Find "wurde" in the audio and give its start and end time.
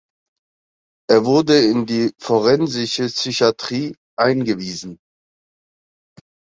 1.25-1.59